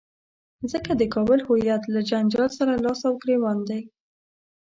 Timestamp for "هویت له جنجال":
1.47-2.49